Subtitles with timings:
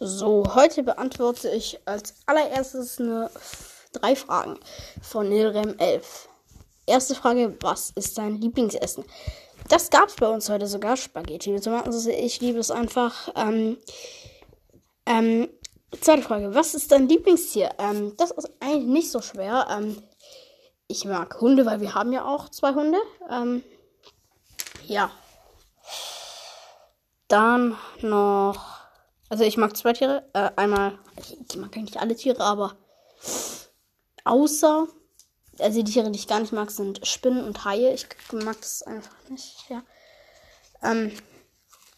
[0.00, 3.30] So, heute beantworte ich als allererstes eine
[3.92, 4.56] drei Fragen
[5.02, 6.28] von Nilrem 11.
[6.86, 9.04] Erste Frage, was ist dein Lieblingsessen?
[9.68, 12.06] Das gab es bei uns heute sogar, Spaghetti mit Tomatensauce.
[12.06, 13.28] Ich liebe es einfach.
[13.34, 13.76] Ähm,
[15.04, 15.48] ähm,
[16.00, 17.70] zweite Frage, was ist dein Lieblingstier?
[17.78, 19.66] Ähm, das ist eigentlich nicht so schwer.
[19.68, 20.00] Ähm,
[20.86, 22.98] ich mag Hunde, weil wir haben ja auch zwei Hunde.
[23.28, 23.64] Ähm,
[24.86, 25.10] ja.
[27.26, 28.77] Dann noch.
[29.28, 30.28] Also ich mag zwei Tiere.
[30.32, 30.98] Äh, einmal.
[31.48, 32.76] Ich mag eigentlich alle Tiere, aber.
[34.24, 34.88] Außer.
[35.58, 37.92] Also die Tiere, die ich gar nicht mag, sind Spinnen und Haie.
[37.92, 39.82] Ich mag das einfach nicht, ja.
[40.82, 41.12] Ähm,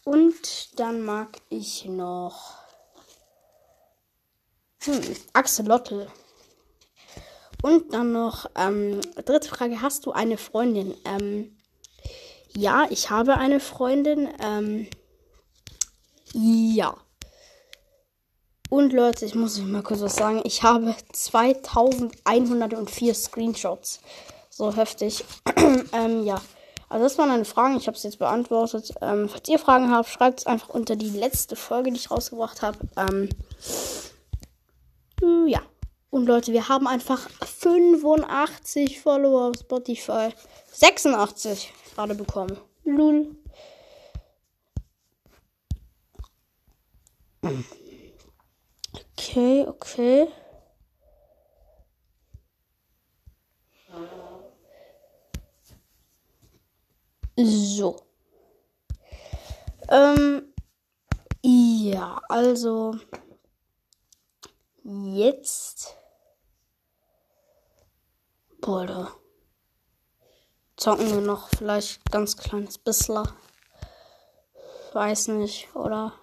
[0.03, 2.55] und dann mag ich noch.
[4.83, 5.01] Hm,
[5.33, 6.07] Axolotl.
[7.61, 10.95] Und dann noch, ähm, dritte Frage, hast du eine Freundin?
[11.05, 11.55] Ähm,
[12.55, 14.27] ja, ich habe eine Freundin.
[14.41, 14.87] Ähm,
[16.33, 16.97] ja.
[18.71, 20.39] Und Leute, ich muss euch mal kurz was sagen.
[20.45, 23.99] Ich habe 2104 Screenshots.
[24.49, 25.25] So heftig.
[25.91, 26.41] ähm, ja.
[26.87, 27.75] Also das waren meine Fragen.
[27.75, 28.93] Ich habe es jetzt beantwortet.
[29.01, 32.61] Ähm, falls ihr Fragen habt, schreibt es einfach unter die letzte Folge, die ich rausgebracht
[32.61, 32.77] habe.
[32.95, 33.27] Ähm,
[35.49, 35.61] ja.
[36.09, 40.29] Und Leute, wir haben einfach 85 Follower auf Spotify.
[40.71, 42.57] 86 gerade bekommen.
[42.85, 43.35] Lul.
[49.31, 50.27] Okay, okay.
[57.37, 57.95] So.
[59.87, 60.53] Ähm,
[61.41, 62.97] ja, also
[64.83, 65.95] jetzt.
[68.59, 69.15] Boah, da
[70.75, 73.25] zocken wir noch vielleicht ganz kleines bisschen.
[74.91, 76.20] Weiß nicht, oder?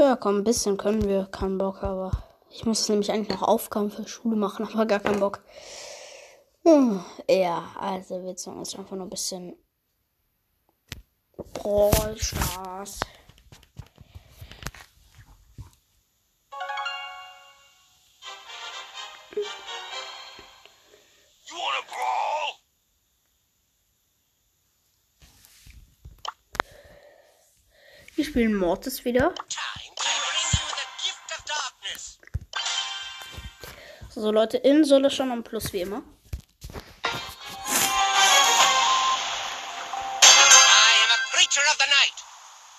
[0.00, 1.26] Ja, komm, ein bisschen können wir.
[1.26, 2.10] Kein Bock, aber
[2.48, 5.44] ich muss nämlich eigentlich noch Aufgaben für Schule machen, aber gar keinen Bock.
[6.64, 9.56] Hm, ja, also wir zocken jetzt einfach nur ein bisschen
[11.52, 13.00] Brawl Stars.
[28.16, 29.34] Wir spielen Mortis wieder.
[34.20, 36.02] So Leute, in Solo schon am Plus wie immer.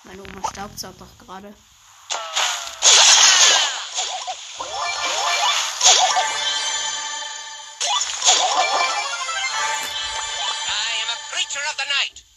[0.04, 1.52] Meine Oma staubt doch gerade.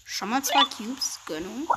[0.03, 1.69] Schon mal zwei Cubes, Gönnung.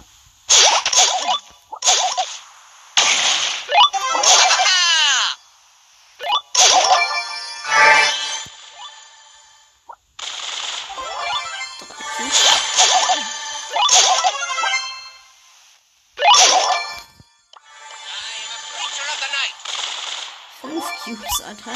[20.60, 21.72] Fünf Cubes, Alter.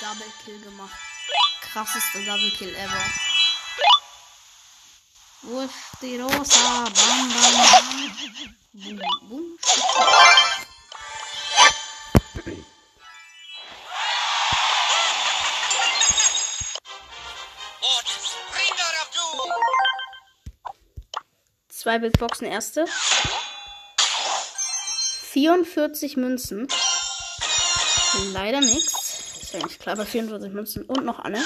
[0.00, 0.96] Double Kill gemacht.
[1.60, 3.27] Krassester Double Kill ever.
[5.42, 5.72] Wo ist
[6.02, 6.84] die Rosa?
[6.84, 8.56] Bam, bam, bam.
[8.72, 9.58] Boom, boom.
[21.68, 22.86] Zwei Big Boxen erste.
[25.30, 26.66] 44 Münzen.
[28.32, 29.38] Leider nichts.
[29.40, 31.40] Ist ja nicht klar, aber 44 Münzen und noch eine.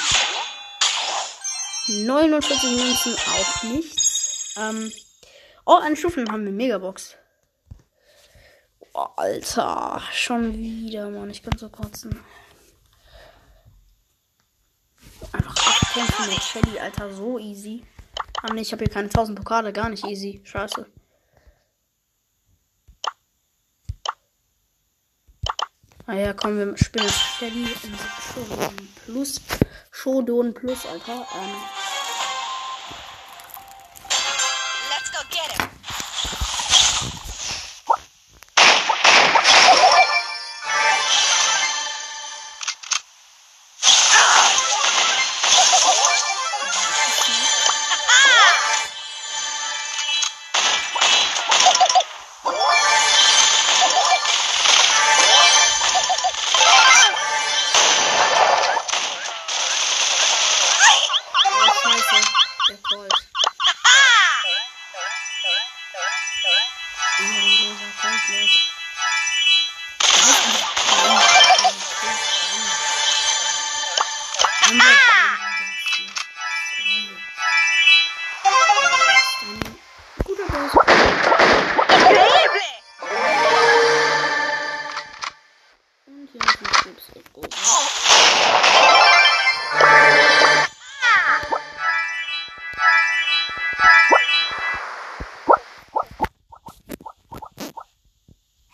[2.06, 4.54] 49 Münzen auch nichts.
[4.58, 4.92] Ähm,
[5.64, 7.16] oh, eine Stufen haben wir Megabox.
[8.94, 11.30] Oh, Alter, schon wieder, Mann.
[11.30, 12.18] Ich kann so kotzen.
[15.32, 17.84] Einfach 8 Kämpfe mit Shelly, Alter, so easy.
[18.42, 20.42] Ah, nee, ich habe hier keine 1000 Pokale, gar nicht easy.
[20.44, 20.86] Scheiße.
[26.04, 29.40] Ah ja, komm, wir spielen Shelly in Shodown Plus.
[29.92, 31.26] Shodown Plus, Alter.
[31.34, 31.54] Ähm,
[35.32, 35.71] Get him!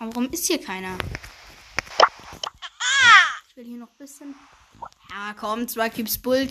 [0.00, 0.96] Warum ist hier keiner?
[3.48, 4.34] Ich will hier noch ein bisschen
[5.10, 6.50] ja, komm, zwei Cubes Bulk.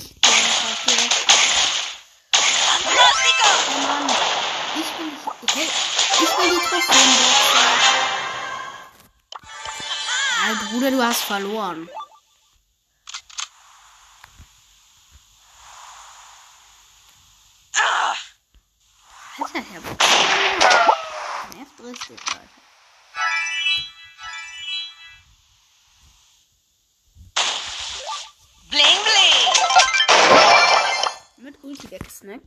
[3.84, 4.08] Mann.
[4.76, 5.12] Ich will,
[5.54, 5.70] hey,
[6.14, 7.12] ich will die Trophäen.
[10.48, 11.90] Ja, Bruder, du hast verloren.
[19.58, 19.82] Alter, Herr
[21.56, 22.67] Nervt richtig, Alter.
[32.30, 32.42] Him.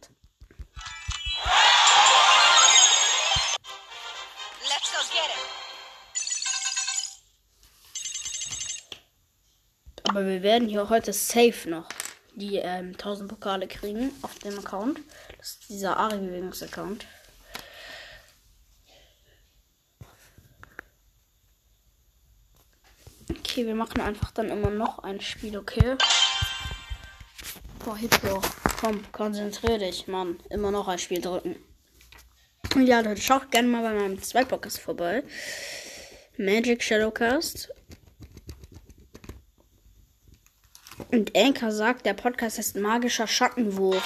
[10.05, 11.89] Aber wir werden hier heute safe noch
[12.35, 15.01] die ähm, 1000 Pokale kriegen auf dem Account.
[15.39, 17.07] Das ist dieser Ari-Bewegungs-Account.
[23.31, 25.97] Okay, wir machen einfach dann immer noch ein Spiel, okay?
[27.85, 28.41] Boah, Hitler,
[28.81, 30.41] komm, konzentrier dich, Mann.
[30.49, 31.57] Immer noch ein Spiel drücken.
[32.75, 35.23] Und ja, Leute, schaut gerne mal bei meinem Zweitpodcast vorbei.
[36.39, 37.71] Magic Shadowcast.
[41.11, 44.03] Und Anker sagt, der Podcast ist magischer Schattenwurf.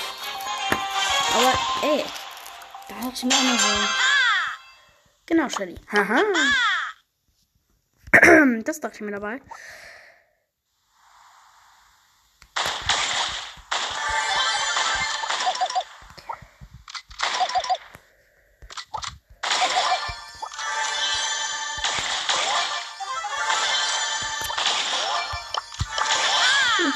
[1.35, 1.53] Aber
[1.89, 2.05] ey,
[2.89, 3.89] da hört ich mir noch so.
[5.27, 5.77] Genau, Shelly.
[5.91, 6.21] Haha.
[8.65, 9.41] Das dachte ich mir dabei.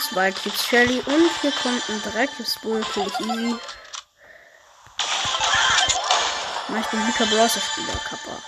[0.01, 3.57] Zwei Cubes Shelly und hier kommt ein drei Cubes Bull, ich easy.
[6.81, 8.43] Ich bin guter Browser-Spieler, Kappa.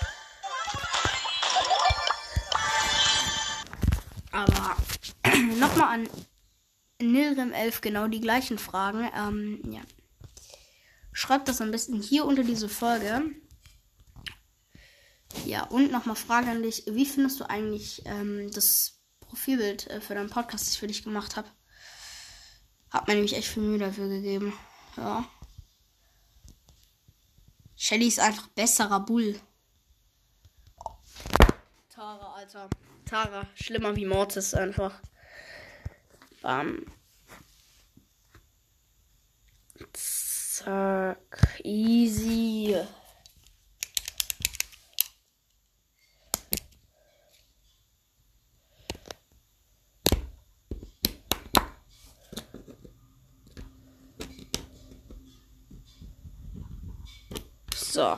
[4.33, 4.77] Aber
[5.59, 6.09] nochmal an
[7.01, 9.11] Nilrim 11 genau die gleichen Fragen.
[9.17, 9.81] Ähm, ja.
[11.13, 13.23] Schreibt das am besten hier unter diese Folge.
[15.45, 16.85] Ja, und nochmal Frage an dich.
[16.87, 19.00] Wie findest du eigentlich ähm, das
[19.31, 21.49] Profilbild äh, für deinen Podcast, das ich für dich gemacht habe?
[22.91, 24.53] Hat mir nämlich echt viel Mühe dafür gegeben.
[24.97, 25.25] Ja.
[27.77, 29.41] Shelly ist einfach besserer Bull.
[31.89, 32.69] Tara, Alter.
[33.05, 35.01] Tara, schlimmer wie Mortis einfach.
[36.43, 36.85] Bam.
[39.93, 41.61] Zack.
[41.63, 42.77] Easy.
[57.91, 58.17] So.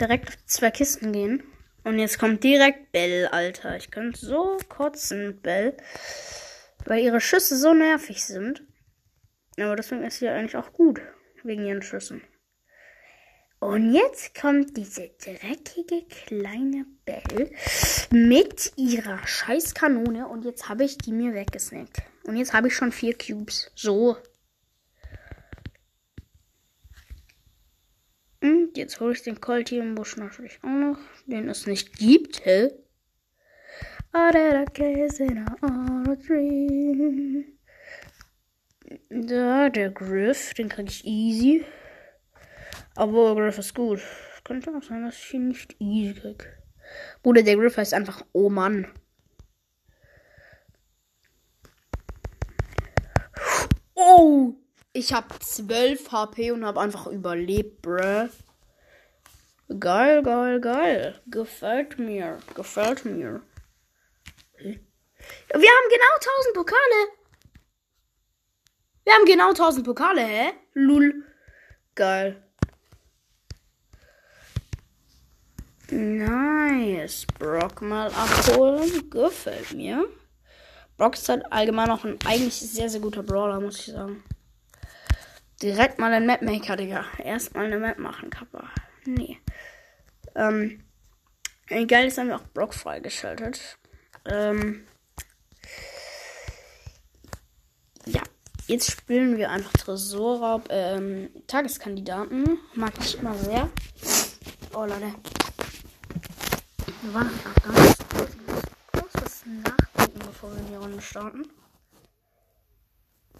[0.00, 1.42] Direkt auf die zwei Kisten gehen.
[1.84, 3.76] Und jetzt kommt direkt Bell, Alter.
[3.76, 5.76] Ich könnte so kotzen Bell.
[6.86, 8.62] Weil ihre Schüsse so nervig sind.
[9.58, 11.02] Aber deswegen ist sie eigentlich auch gut.
[11.42, 12.22] Wegen ihren Schüssen.
[13.60, 17.50] Und jetzt kommt diese dreckige kleine Bell
[18.10, 20.26] mit ihrer Scheißkanone.
[20.26, 22.00] Und jetzt habe ich die mir weggesnackt.
[22.28, 23.72] Und jetzt habe ich schon vier Cubes.
[23.74, 24.18] So.
[28.42, 31.96] Und jetzt hole ich den Colt hier im Busch natürlich auch noch, den es nicht
[31.96, 32.44] gibt.
[32.44, 32.70] Hä?
[39.08, 41.64] Da, der Griff, den kriege ich easy.
[42.94, 44.02] Aber Griff ist gut.
[44.44, 46.44] Könnte auch sein, dass ich ihn nicht easy kriege.
[47.22, 48.86] Bruder, der Griff heißt einfach Oh Mann.
[54.00, 54.54] Oh!
[54.98, 58.28] Ich habe 12 HP und habe einfach überlebt, bruh.
[59.78, 61.22] Geil, geil, geil.
[61.26, 62.40] Gefällt mir.
[62.56, 63.40] Gefällt mir.
[64.58, 64.74] Wir
[65.52, 67.00] haben genau 1000 Pokale.
[69.04, 70.50] Wir haben genau 1000 Pokale, hä?
[70.74, 71.24] Lul.
[71.94, 72.42] Geil.
[75.90, 77.24] Nice.
[77.38, 79.08] Brock mal abholen.
[79.10, 80.08] Gefällt mir.
[80.96, 84.24] Brock ist halt allgemein auch ein eigentlich sehr, sehr guter Brawler, muss ich sagen.
[85.62, 87.04] Direkt mal ein Mapmaker, Digga.
[87.22, 88.68] Erstmal eine Map machen, Kappa.
[89.04, 89.38] Nee.
[90.36, 90.84] Ähm.
[91.66, 93.76] Geil ist haben wir auch Brock freigeschaltet.
[94.24, 94.86] Ähm.
[98.06, 98.22] Ja.
[98.68, 100.66] Jetzt spielen wir einfach Tresorraub.
[100.70, 102.58] Ähm, Tageskandidaten.
[102.74, 103.68] Mag ich immer sehr.
[104.74, 105.12] Oh, Leute.
[107.02, 107.96] Wir waren einfach ganz
[109.14, 111.48] was nachdenken, bevor wir die Runde starten.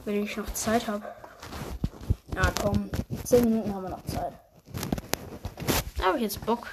[0.05, 1.05] Wenn ich noch Zeit habe.
[2.39, 2.89] Ja, komm.
[3.25, 4.33] 10 Minuten haben wir noch Zeit.
[6.01, 6.69] Habe ich jetzt Bock.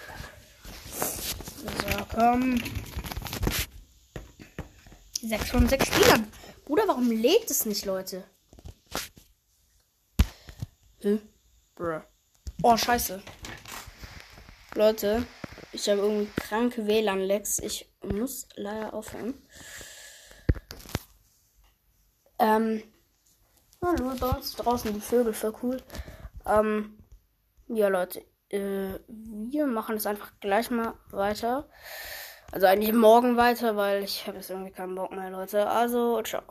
[0.93, 2.61] So, komm.
[5.23, 6.31] 6 von 6 Spielern.
[6.65, 8.23] Bruder, warum lädt es nicht, Leute?
[10.99, 11.19] Hä?
[11.73, 12.01] Bruh.
[12.61, 13.23] Oh, scheiße.
[14.75, 15.25] Leute,
[15.71, 17.57] ich habe irgendwie kranke WLAN-Lags.
[17.57, 19.33] Ich muss leider aufhören.
[22.37, 22.83] Ähm.
[23.85, 25.77] Hallo, bei uns draußen die Vögel, voll cool.
[26.47, 26.97] Ähm.
[27.67, 28.25] Ja, Leute.
[28.49, 31.69] Äh, wir machen es einfach gleich mal weiter.
[32.51, 35.67] Also eigentlich morgen weiter, weil ich habe jetzt irgendwie keinen Bock mehr, Leute.
[35.67, 36.41] Also, ciao.